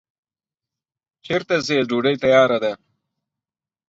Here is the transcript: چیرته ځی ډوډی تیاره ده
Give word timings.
چیرته 1.25 1.55
ځی 1.67 1.77
ډوډی 1.89 2.15
تیاره 2.23 2.57
ده 2.63 2.73